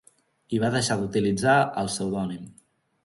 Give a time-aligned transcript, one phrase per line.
[0.57, 1.53] I va deixar d'utilitzar
[1.83, 2.49] el pseudònim.